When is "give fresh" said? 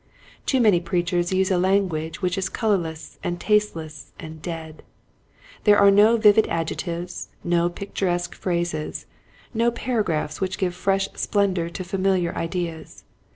10.57-11.07